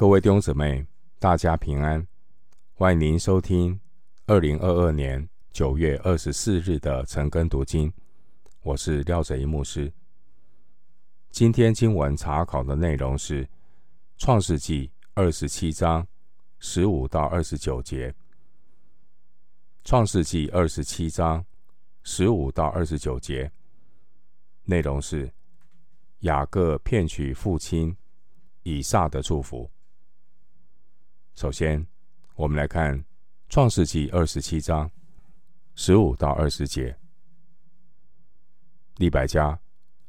[0.00, 0.86] 各位弟兄姊妹，
[1.18, 2.08] 大家平安！
[2.72, 3.78] 欢迎您收听
[4.24, 7.92] 二零二二年九月二十四日的晨更读经。
[8.62, 9.92] 我是廖哲一牧师。
[11.28, 13.44] 今天经文查考的内容是
[14.16, 16.08] 《创世纪》二十七章
[16.58, 18.10] 十五到二十九节。
[19.84, 21.44] 《创世纪》二十七章
[22.04, 23.52] 十五到二十九节
[24.64, 25.30] 内容是
[26.20, 27.94] 雅各骗取父亲
[28.62, 29.70] 以撒的祝福。
[31.40, 31.86] 首先，
[32.34, 32.94] 我们来看
[33.48, 34.90] 《创世纪》二十七章
[35.74, 36.94] 十五到二十节。
[38.96, 39.58] 利百加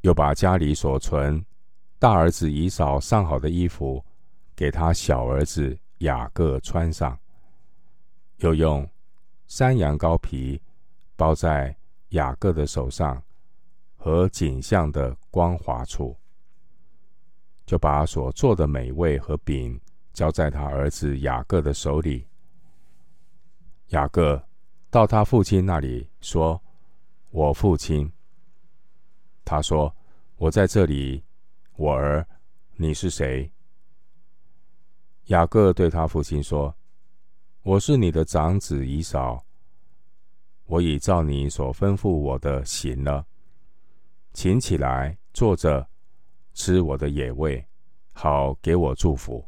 [0.01, 1.41] 又把家里所存
[1.97, 4.03] 大儿子以扫上好的衣服
[4.53, 7.17] 给他小儿子雅各穿上，
[8.39, 8.85] 又用
[9.47, 10.61] 山羊羔皮
[11.15, 11.73] 包在
[12.09, 13.23] 雅各的手上
[13.95, 16.13] 和颈项的光滑处，
[17.65, 19.79] 就把所做的美味和饼。
[20.13, 22.27] 交在他儿子雅各的手里。
[23.89, 24.41] 雅各
[24.89, 26.61] 到他父亲那里说
[27.31, 28.11] ：“我父亲。”
[29.43, 29.93] 他说
[30.37, 31.23] ：“我在这里，
[31.75, 32.25] 我儿，
[32.75, 33.51] 你是谁？”
[35.27, 36.73] 雅各对他父亲说
[37.63, 39.45] ：“我是你的长子以扫。
[40.65, 43.25] 我已照你所吩咐我的行了，
[44.31, 45.85] 请起来坐着，
[46.53, 47.65] 吃我的野味，
[48.13, 49.45] 好给我祝福。”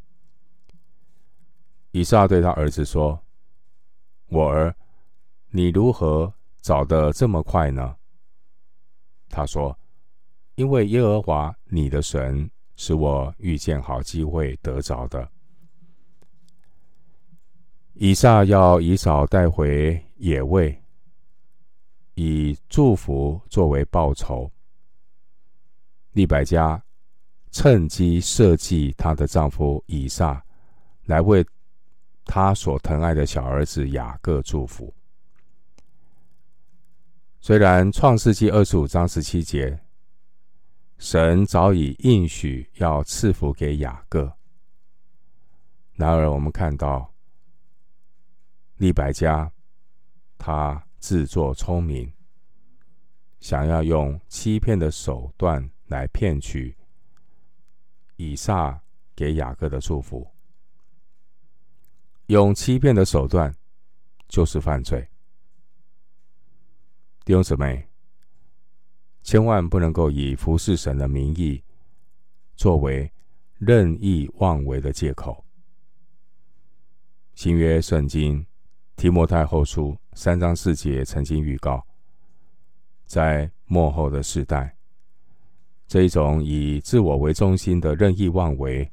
[1.94, 3.16] 以撒对他儿子说
[4.26, 4.74] ：“我儿，
[5.50, 7.94] 你如何找得这么快呢？”
[9.30, 9.78] 他说
[10.56, 15.30] ：“因为耶和华你的神使我遇见好机会得着的。”
[17.94, 20.76] 以撒要以扫带回野味，
[22.14, 24.50] 以祝福作为报酬。
[26.10, 26.82] 利百加
[27.52, 30.44] 趁机设计她的丈夫以撒
[31.04, 31.46] 来为。
[32.24, 34.92] 他所疼爱的小儿子雅各祝福。
[37.40, 39.78] 虽然创世纪二十五章十七节，
[40.96, 44.32] 神早已应许要赐福给雅各，
[45.92, 47.12] 然而我们看到
[48.78, 49.52] 利百加，
[50.38, 52.10] 他自作聪明，
[53.40, 56.74] 想要用欺骗的手段来骗取
[58.16, 58.80] 以撒
[59.14, 60.26] 给雅各的祝福。
[62.26, 63.54] 用欺骗的手段
[64.28, 65.06] 就是犯罪。
[67.24, 67.86] 弟兄姊妹，
[69.22, 71.62] 千万不能够以服侍神的名义
[72.56, 73.10] 作为
[73.58, 75.44] 任意妄为的借口。
[77.34, 78.46] 新约圣经
[78.96, 81.84] 提摩太后书三章四节曾经预告，
[83.04, 84.74] 在末后的世代，
[85.86, 88.90] 这一种以自我为中心的任意妄为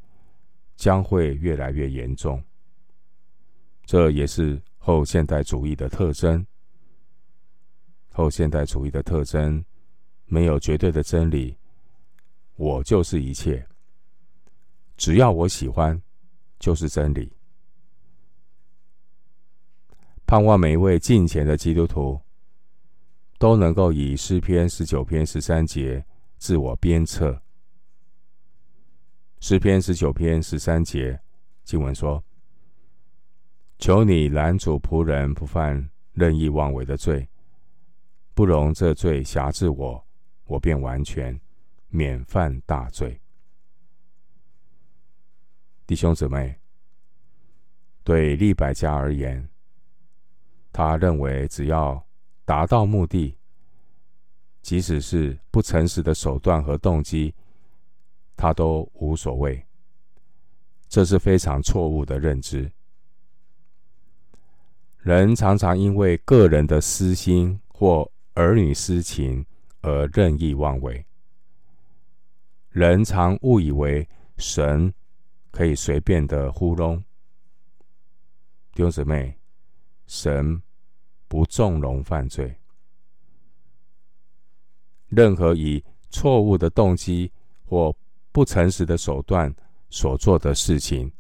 [0.75, 2.43] 将会越来越严重。
[3.85, 6.45] 这也是后现代主义的特征。
[8.13, 9.63] 后现代主义的特征，
[10.25, 11.57] 没有绝对的真理，
[12.57, 13.65] 我就是一切，
[14.97, 15.99] 只要我喜欢，
[16.59, 17.31] 就是真理。
[20.25, 22.19] 盼望每一位敬虔的基督徒，
[23.37, 26.05] 都能够以诗篇十九篇十三节
[26.37, 27.41] 自我鞭策。
[29.39, 31.17] 诗篇十九篇十三节
[31.63, 32.21] 经文说。
[33.81, 37.27] 求你拦阻仆人不犯任意妄为的罪，
[38.35, 40.05] 不容这罪辖制我，
[40.45, 41.41] 我便完全
[41.87, 43.19] 免犯大罪。
[45.87, 46.55] 弟兄姊妹，
[48.03, 49.49] 对利百加而言，
[50.71, 52.05] 他认为只要
[52.45, 53.35] 达到目的，
[54.61, 57.33] 即使是不诚实的手段和动机，
[58.37, 59.65] 他都无所谓。
[60.87, 62.71] 这是非常错误的认知。
[65.01, 69.43] 人常常因为个人的私心或儿女私情
[69.81, 71.03] 而任意妄为。
[72.69, 74.07] 人常误以为
[74.37, 74.93] 神
[75.49, 77.03] 可以随便的糊弄。
[78.73, 79.35] 弟兄姊妹，
[80.05, 80.61] 神
[81.27, 82.55] 不纵容犯罪。
[85.07, 87.31] 任何以错误的动机
[87.65, 87.93] 或
[88.31, 89.53] 不诚实的手段
[89.89, 91.11] 所做的事情，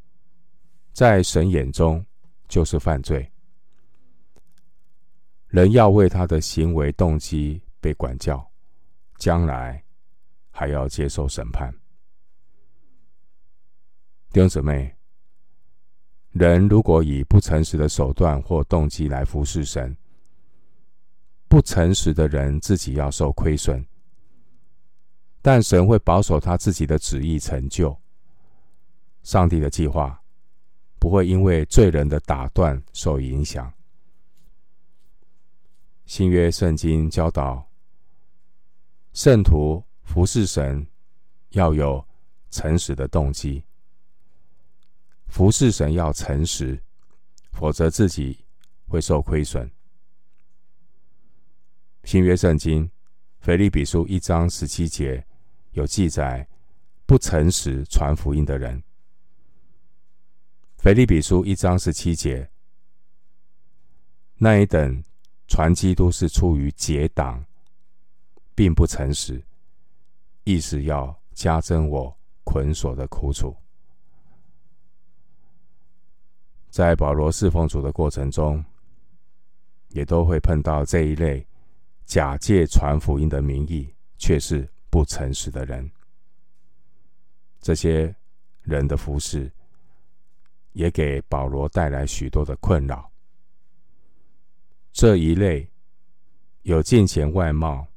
[0.93, 2.05] 在神眼中
[2.47, 3.29] 就是犯罪。
[5.51, 8.49] 人要为他的行为动机被管教，
[9.17, 9.83] 将来
[10.49, 11.69] 还要接受审判。
[14.31, 14.95] 弟兄姊妹，
[16.31, 19.95] 人如果以不诚实的手段或动机来服侍神，
[21.49, 23.85] 不诚实的人自己要受亏损，
[25.41, 27.93] 但神会保守他自己的旨意成就。
[29.23, 30.17] 上帝的计划
[30.97, 33.69] 不会因为罪人的打断受影响。
[36.11, 37.71] 新约圣经教导
[39.13, 40.85] 圣徒服侍神
[41.51, 42.05] 要有
[42.49, 43.63] 诚实的动机，
[45.27, 46.77] 服侍神要诚实，
[47.53, 48.43] 否则自己
[48.89, 49.71] 会受亏损。
[52.03, 52.91] 新约圣经
[53.39, 55.25] 腓立比书一章十七节
[55.71, 56.45] 有记载
[57.05, 58.83] 不诚实传福音的人。
[60.75, 62.51] 腓立比书一章十七节，
[64.35, 65.01] 那一等
[65.51, 67.43] 传基督是出于结党，
[68.55, 69.43] 并不诚实，
[70.45, 73.53] 意思要加增我捆锁的苦楚。
[76.69, 78.63] 在保罗侍奉主的过程中，
[79.89, 81.45] 也都会碰到这一类
[82.05, 85.91] 假借传福音的名义，却是不诚实的人。
[87.59, 88.15] 这些
[88.61, 89.51] 人的服侍。
[90.73, 93.10] 也给保罗带来许多的困扰。
[94.91, 95.69] 这一类
[96.63, 97.87] 有金钱外貌、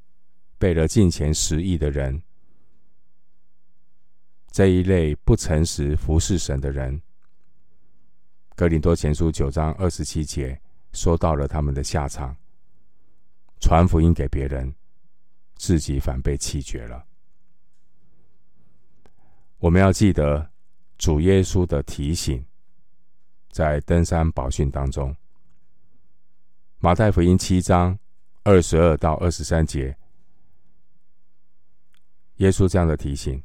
[0.58, 2.22] 背了金钱实意的人，
[4.50, 7.02] 这一类不诚实服侍神的人，
[8.54, 10.60] 格林多前书九章二十七节
[10.92, 12.36] 说到了他们的下场：
[13.60, 14.74] 传福音给别人，
[15.56, 17.04] 自己反被弃绝了。
[19.58, 20.50] 我们要记得
[20.96, 22.44] 主耶稣的提醒。
[23.50, 25.14] 在登山宝训当中，
[26.84, 27.98] 马太福音七章
[28.42, 29.96] 二十二到二十三节，
[32.36, 33.42] 耶稣这样的提醒：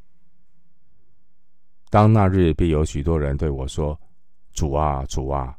[1.90, 3.98] 当那日必有许多人对我说
[4.52, 5.58] ：“主啊，主啊，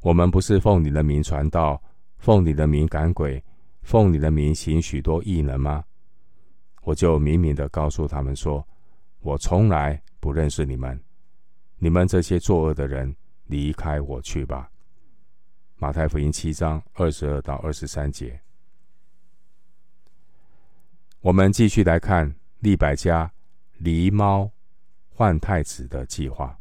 [0.00, 1.80] 我们不是奉你的名传道，
[2.18, 3.40] 奉你的名赶鬼，
[3.82, 5.84] 奉你的名行许多异能吗？”
[6.82, 8.66] 我就明明的告诉他们说
[9.22, 11.00] ：“我从来不认识你们，
[11.78, 13.14] 你们这些作恶的人。”
[13.46, 14.68] 离开我去吧。
[15.82, 18.38] 马太福音七章二十二到二十三节，
[21.20, 23.32] 我们继续来看利百加
[23.80, 24.50] 狸猫
[25.08, 26.54] 换太子的计划。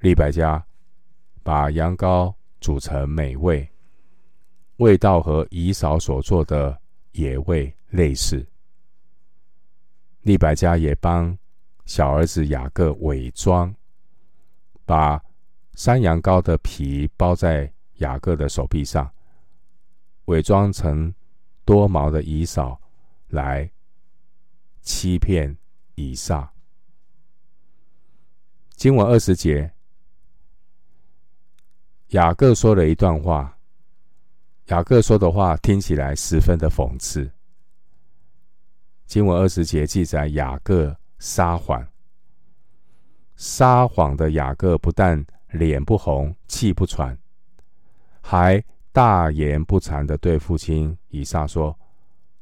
[0.00, 0.66] 利百加
[1.44, 3.70] 把羊羔煮成美味，
[4.78, 6.76] 味道和以嫂所做的
[7.12, 8.44] 野味类似。
[10.22, 11.38] 利百加也帮
[11.86, 13.72] 小儿子雅各伪装。
[14.84, 15.22] 把
[15.78, 19.08] 山羊羔的皮包在雅各的手臂上，
[20.24, 21.14] 伪装成
[21.64, 22.80] 多毛的以扫，
[23.28, 23.70] 来
[24.82, 25.56] 欺骗
[25.94, 26.52] 以撒。
[28.70, 29.72] 经文二十节，
[32.08, 33.56] 雅各说了一段话。
[34.66, 37.30] 雅各说的话听起来十分的讽刺。
[39.06, 41.86] 经文二十节记载雅各撒谎。
[43.36, 47.16] 撒谎的雅各不但脸不红、气不喘，
[48.20, 48.62] 还
[48.92, 51.78] 大言不惭的对父亲以撒说：“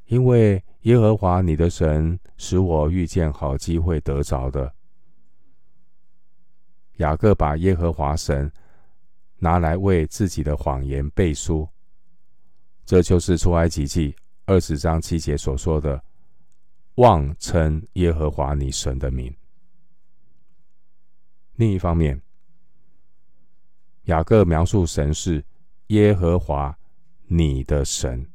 [0.06, 4.72] 因为耶和华你的神使我遇见好机会得着的。”
[6.98, 8.50] 雅各把耶和华神
[9.38, 11.68] 拿来为自己的谎言背书，
[12.84, 14.16] 这就是出埃及记
[14.46, 16.02] 二十章七节所说的
[16.96, 19.34] “妄称耶和华你神的名”。
[21.56, 22.20] 另一方面，
[24.06, 25.44] 雅各描述神是
[25.88, 26.76] 耶和华
[27.26, 28.26] 你的神。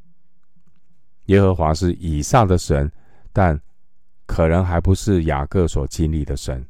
[1.25, 2.89] 耶和华是以撒的神，
[3.33, 3.59] 但
[4.25, 6.65] 可能还不是雅各所经历的神。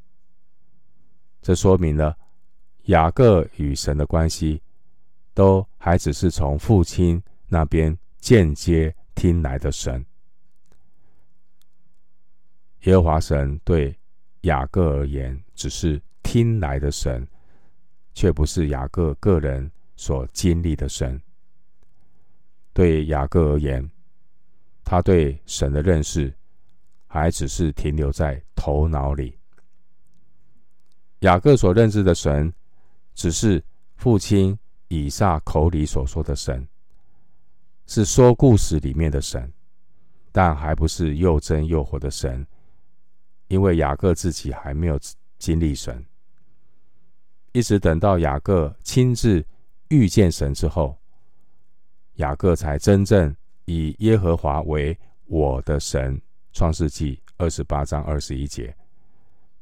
[1.41, 2.17] 这说明了
[2.85, 4.61] 雅各与神的关系，
[5.33, 10.03] 都还只是从父亲那边间接听来的神。
[12.85, 13.95] 耶和华神对
[14.41, 16.01] 雅各而言，只是。
[16.23, 17.27] 听来的神，
[18.13, 21.21] 却不是雅各个人所经历的神。
[22.73, 23.89] 对雅各而言，
[24.83, 26.33] 他对神的认识
[27.07, 29.37] 还只是停留在头脑里。
[31.19, 32.51] 雅各所认知的神，
[33.13, 33.63] 只是
[33.95, 36.67] 父亲以撒口里所说的神，
[37.85, 39.51] 是说故事里面的神，
[40.31, 42.47] 但还不是又真又活的神，
[43.49, 44.99] 因为雅各自己还没有
[45.37, 46.03] 经历神。
[47.53, 49.45] 一直等到雅各亲自
[49.89, 50.97] 遇见神之后，
[52.15, 56.21] 雅各才真正以耶和华为我的神。
[56.53, 58.75] 创世纪二十八章二十一节，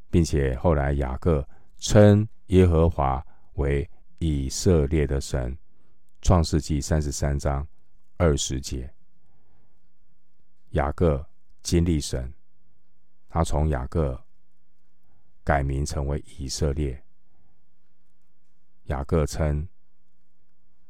[0.10, 5.55] 并且后来雅各称耶和华为以色列的神。
[6.22, 7.65] 创世纪三十三章
[8.17, 8.91] 二十节，
[10.72, 11.24] 雅各
[11.62, 12.34] 经历神，
[13.29, 14.19] 他从雅各
[15.43, 17.01] 改名成为以色列。
[18.89, 19.67] 雅各称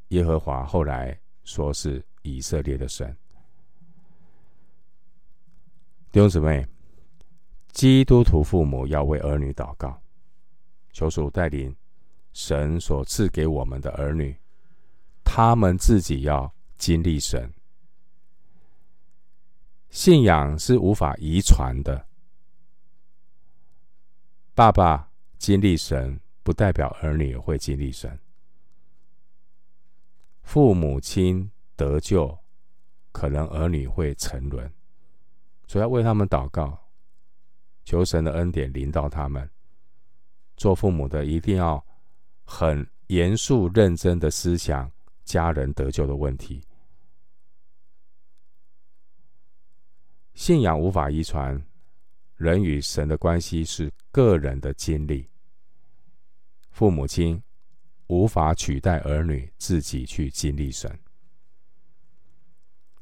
[0.10, 3.16] 耶和华后来说是以色列的神。
[6.12, 6.66] 弟兄姊妹，
[7.72, 10.02] 基督徒父母要为儿女祷告，
[10.92, 11.76] 求主带领
[12.34, 14.36] 神所赐给我们的儿女，
[15.24, 17.54] 他们自己要经历神。
[19.90, 22.08] 信仰是无法遗传的。
[24.56, 28.20] 爸爸经历神，不代表儿女会经历神。
[30.42, 32.36] 父母亲得救，
[33.12, 34.68] 可能儿女会沉沦，
[35.68, 36.90] 所以要为他们祷告，
[37.86, 39.48] 求神的恩典临到他们。
[40.58, 41.86] 做父母的一定要
[42.46, 44.92] 很严肃认真的思想
[45.24, 46.64] 家人得救的问题。
[50.34, 51.64] 信仰无法遗传，
[52.38, 55.30] 人与神的关系是个人的经历。
[56.70, 57.42] 父母亲
[58.08, 61.00] 无法取代儿女自己去经历神。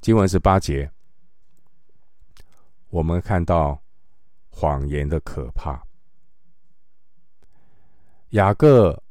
[0.02, 0.92] 经文是八节，
[2.90, 3.82] 我们看到
[4.50, 5.86] 谎言的可怕。
[8.30, 9.04] 雅各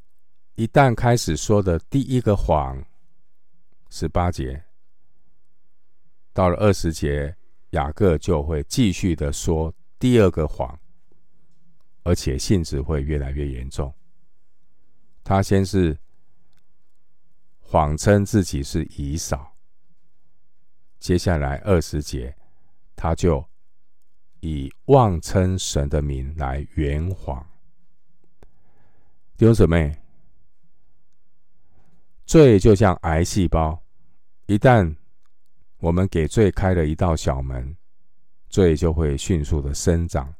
[0.55, 2.85] 一旦开始说的第一个谎，
[3.91, 4.65] 十八节，
[6.33, 7.37] 到了二十节。
[7.71, 10.79] 雅各就会继续的说第二个谎，
[12.05, 13.93] 而且性质会越来越严重。
[15.29, 15.99] 他先是
[17.59, 19.57] 谎称自己是以扫，
[21.01, 22.33] 接下来二十节，
[22.95, 23.45] 他就
[24.39, 27.45] 以妄称神的名来圆谎。
[29.37, 30.01] 弟兄姊妹，
[32.25, 33.83] 罪就像癌细胞，
[34.47, 34.95] 一旦
[35.79, 37.77] 我们给罪开了一道小门，
[38.49, 40.33] 罪就会迅速的生长、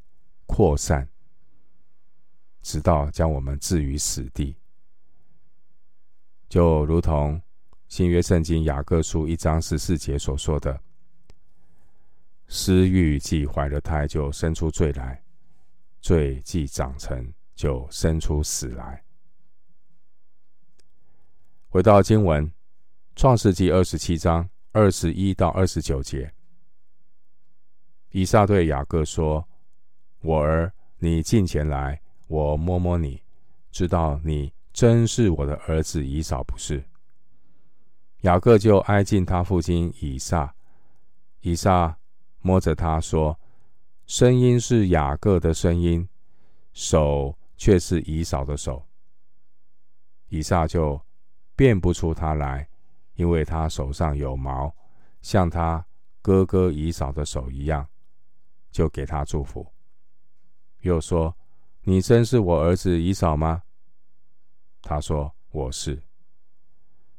[0.45, 1.05] 扩散，
[2.61, 4.55] 直到将我们置于死地。
[6.49, 7.41] 就如同
[7.87, 10.81] 新约圣经雅各书一章十四节所说的
[12.47, 15.21] ：“私欲既怀了胎，就生出罪来；
[16.01, 19.03] 罪既长成，就生出死来。”
[21.69, 22.45] 回到经文，
[23.15, 24.49] 《创世记》二十七章。
[24.73, 26.31] 二十一到二十九节，
[28.11, 29.47] 以撒对雅各说
[30.21, 33.23] ：“我儿，你近前来，我摸摸你，
[33.71, 36.83] 知道你真是我的儿子以扫，不是？”
[38.21, 40.53] 雅各就挨近他父亲以撒，
[41.41, 41.97] 以撒
[42.41, 43.39] 摸着他说
[44.05, 46.07] ：“声音是雅各的声音，
[46.73, 48.85] 手却是以扫的手。”
[50.29, 51.01] 以撒就
[51.55, 52.69] 辨不出他来。
[53.15, 54.71] 因为他手上有毛，
[55.23, 55.83] 像他
[56.21, 57.87] 哥哥以扫的手一样，
[58.69, 59.65] 就给他祝福。
[60.81, 61.35] 又说
[61.81, 63.63] ：“你真是我儿子以扫吗？”
[64.87, 66.01] 他说：“我是。”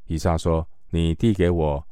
[0.08, 1.87] 以撒说：“你递给我，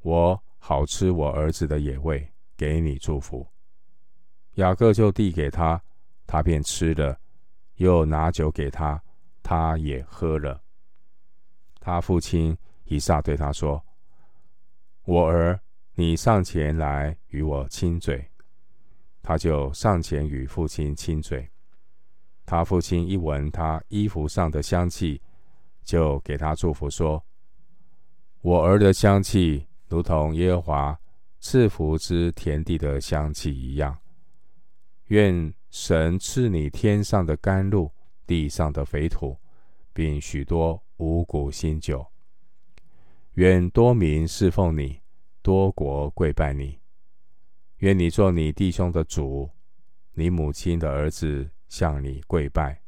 [0.00, 2.26] 我好吃我儿子的野味，
[2.56, 3.46] 给你祝福。”
[4.56, 5.78] 雅各就递给他，
[6.26, 7.20] 他便吃了，
[7.74, 8.98] 又拿酒给他，
[9.42, 10.62] 他也喝了。
[11.78, 12.56] 他父亲。
[12.90, 13.84] 以撒对他说
[15.04, 15.60] ：“我儿，
[15.92, 18.26] 你上前来与我亲嘴。”
[19.20, 21.46] 他就上前与父亲亲嘴。
[22.48, 25.20] 他父亲一闻他衣服上的香气，
[25.84, 27.22] 就给他祝福说
[28.40, 30.98] ：“我儿的香气如同耶和华
[31.40, 33.94] 赐福之田地的香气一样。
[35.08, 37.92] 愿神赐你天上的甘露，
[38.26, 39.36] 地上的肥土，
[39.92, 42.06] 并许多五谷新酒。”
[43.36, 45.02] 愿多民侍奉你，
[45.42, 46.78] 多国跪拜你。
[47.80, 49.50] 愿你做你弟兄的主，
[50.14, 52.82] 你母亲的儿子向你跪拜。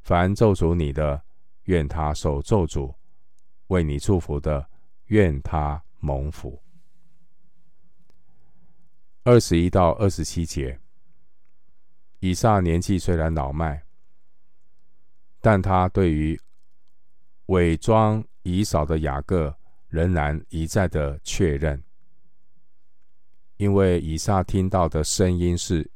[0.00, 1.22] 凡咒诅你的，
[1.64, 2.94] 愿他受咒诅；
[3.68, 4.68] 为你祝福的，
[5.06, 6.62] 愿他蒙福。
[9.24, 10.80] 二十一到二十七节，
[12.18, 13.82] 以撒年纪虽然老迈，
[15.40, 16.40] 但他对于
[17.46, 19.56] 伪装以扫的雅各。
[19.92, 21.84] 仍然一再的确认，
[23.58, 25.91] 因为以撒听到的声音是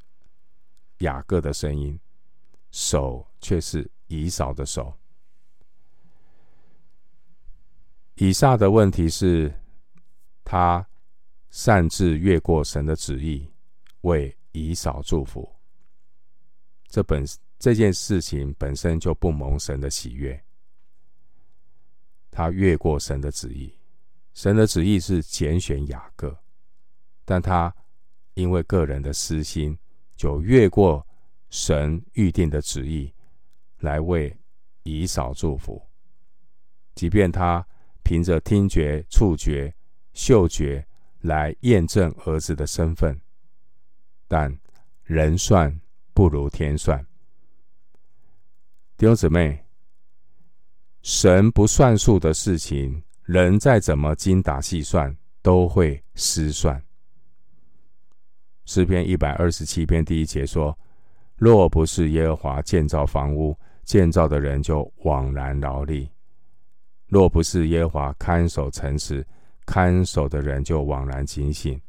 [0.99, 1.99] 雅各的声音，
[2.71, 4.97] 手却是以扫的手。
[8.15, 9.53] 以撒的问题是，
[10.43, 10.87] 他
[11.51, 13.51] 擅自越过神的旨意，
[14.03, 15.47] 为以扫祝福。
[16.89, 17.25] 这本
[17.59, 20.43] 这件事情本身就不蒙神的喜悦，
[22.31, 23.75] 他越过神的旨意。
[24.33, 26.39] 神的旨意是拣选雅各，
[27.25, 27.75] 但他
[28.35, 29.77] 因为个人的私心，
[30.17, 31.07] 就越过
[31.51, 33.13] 神预定的旨意，
[33.81, 34.37] 来为
[34.83, 35.81] 以扫祝福，
[36.95, 37.67] 即便他
[38.03, 39.75] 凭着听觉、触觉、
[40.13, 40.87] 嗅觉
[41.21, 43.21] 来验证儿子的身份，
[44.27, 44.57] 但
[45.03, 45.81] 人算
[46.15, 47.05] 不如天算。
[48.97, 49.65] 弟兄姊妹，
[51.03, 56.83] 神不算数的事情，人再怎么精打细算，都会失算。
[58.67, 60.77] 诗篇一百二十七篇第一节说
[61.39, 66.11] ：“若不是耶和华建造房屋，建造的人就枉然劳力；
[67.07, 69.25] 若不是耶和华看守城池，
[69.65, 71.81] 看守的人就枉然警醒。”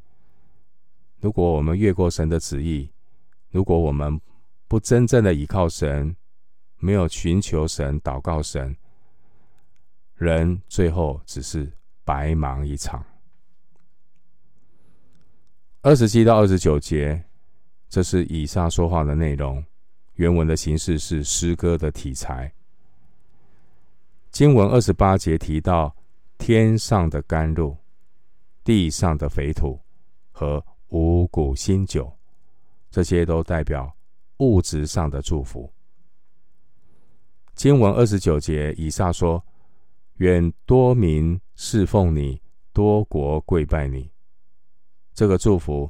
[1.19, 2.91] 如果我们越过神的旨意，
[3.49, 4.21] 如果我们
[4.67, 6.15] 不真正的依靠神，
[6.77, 8.77] 没有寻求神、祷告神，
[10.13, 11.71] 人最后只是
[12.05, 13.03] 白忙一场。
[15.87, 17.23] 二十七到二十九节，
[17.87, 19.63] 这是以撒说话的内容。
[20.15, 22.51] 原文的形式是诗歌的题材。
[24.29, 25.95] 经文二十八节提到
[26.37, 27.73] 天上的甘露、
[28.65, 29.79] 地上的肥土
[30.33, 32.11] 和五谷新酒，
[32.91, 33.89] 这些都代表
[34.39, 35.71] 物质上的祝福。
[37.55, 39.41] 经文二十九节，以撒说
[40.19, 42.41] ：“愿多民侍奉你，
[42.73, 44.11] 多国跪拜你。”
[45.17, 45.89] 这个祝福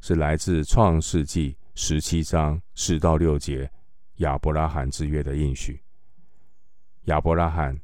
[0.00, 3.68] 是来自创世纪十七章四到六节
[4.18, 5.82] 亚伯拉罕之约的应许。
[7.06, 7.76] 亚伯拉罕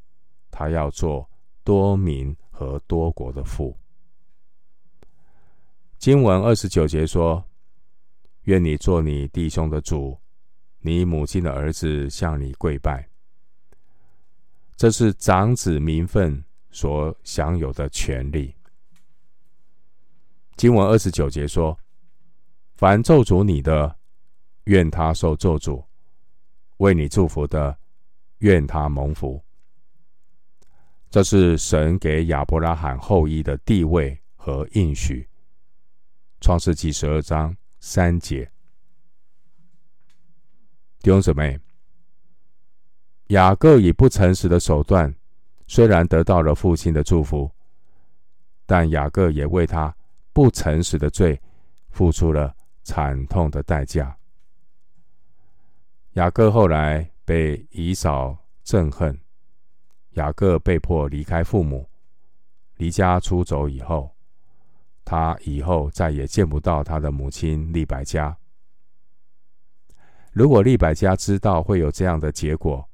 [0.53, 1.29] 他要做
[1.65, 3.77] 多民和多国的父。
[5.99, 7.45] 经文二十九节说
[8.47, 10.17] ：“愿你做你弟兄的主，
[10.79, 13.09] 你母亲的儿子向你跪拜。”
[14.79, 18.55] 这是长子名分所享有的权利。
[20.57, 21.77] 经文二十九节说
[22.77, 23.97] ：“凡咒诅你的，
[24.65, 25.85] 愿他受咒诅；
[26.77, 27.77] 为你祝福的，
[28.39, 29.43] 愿他蒙福。”
[31.11, 35.29] 这是神给亚伯拉罕后裔的地位和应许。
[36.41, 38.51] 创世纪十二章三节。
[41.01, 41.59] 弟兄姊妹，
[43.29, 45.15] 雅各以不诚实的手段，
[45.67, 47.51] 虽然得到了父亲的祝福，
[48.67, 49.95] 但雅各也为他。
[50.35, 51.41] 不诚实的罪，
[51.91, 54.15] 付出了惨痛的代价。
[56.15, 59.17] 雅各后来被以扫憎恨，
[60.15, 61.89] 雅各被迫离开父母，
[62.79, 64.13] 离家出走以后，
[65.05, 68.37] 他以后再也见不到他的母亲利百加。
[70.33, 72.85] 如果利百加知道会有这样的结果，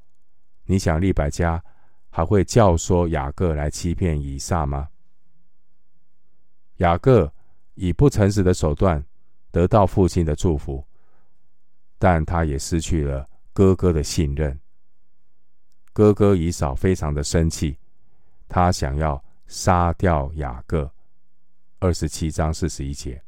[0.66, 1.64] 你想利百加
[2.10, 4.89] 还会教唆雅各来欺骗以撒吗？
[6.80, 7.30] 雅各
[7.74, 9.04] 以不诚实的手段
[9.50, 10.82] 得到父亲的祝福，
[11.98, 14.58] 但他也失去了哥哥的信任。
[15.92, 17.76] 哥哥以扫非常的生气，
[18.48, 20.90] 他想要杀掉雅各。
[21.80, 23.22] 二十七章四十一节，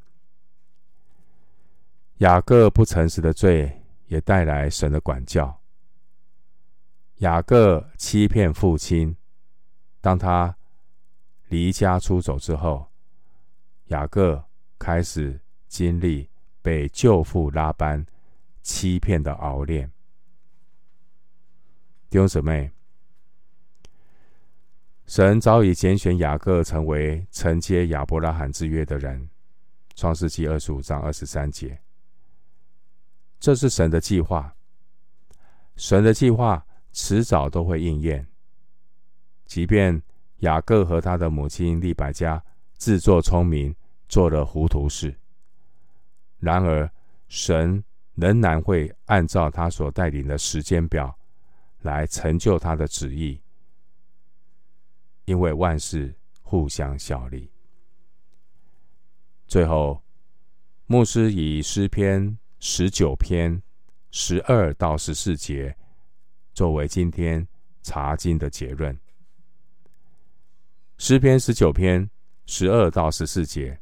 [2.19, 5.61] 雅各不诚实的罪也带来神的管教。
[7.17, 9.15] 雅各欺骗父亲，
[10.01, 10.57] 当他
[11.49, 12.92] 离家出走之后。
[13.93, 14.43] 雅各
[14.79, 16.27] 开始经历
[16.63, 18.05] 被舅父拉班
[18.63, 19.91] 欺骗的熬炼。
[22.09, 22.73] 弟兄姊妹，
[25.07, 29.29] 神早已拣选雅各成为承接亚伯拉罕之约的人。
[29.95, 31.79] 创世纪二十五章二十三节，
[33.39, 34.57] 这是神的计划。
[35.77, 38.27] 神的计划迟早都会应验，
[39.45, 40.03] 即便
[40.39, 42.43] 雅各和他的母亲利百加
[42.79, 43.77] 自作聪明。
[44.13, 45.17] 做了糊涂事，
[46.39, 46.93] 然而
[47.29, 47.83] 神
[48.15, 51.19] 仍然会按照他所带领的时间表
[51.81, 53.41] 来成就他的旨意，
[55.25, 57.51] 因为万事互相效力。
[59.47, 59.99] 最后，
[60.85, 63.63] 牧师以诗篇十九篇
[64.11, 65.75] 十二到十四节
[66.53, 67.49] 作为今天
[67.81, 68.95] 查经的结论。
[70.99, 72.11] 诗篇十九篇
[72.45, 73.79] 十二到十四节。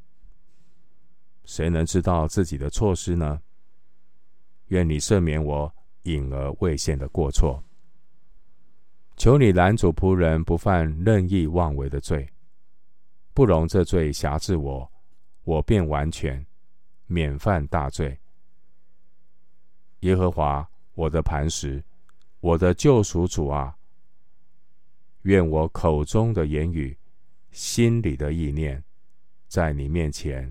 [1.45, 3.41] 谁能知道自己的错失呢？
[4.69, 7.63] 愿你赦免我隐而未现的过错。
[9.17, 12.29] 求你拦阻仆人不犯任意妄为的罪，
[13.35, 14.91] 不容这罪辖制我，
[15.45, 16.47] 我便完全
[17.07, 18.19] 免犯大罪。
[20.01, 21.85] 耶和华我的磐石，
[22.41, 23.77] 我的救赎主啊，
[25.23, 26.97] 愿我口中的言语、
[27.51, 28.83] 心里的意念，
[29.49, 30.51] 在你面前。